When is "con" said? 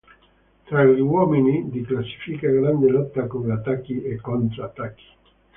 3.27-3.51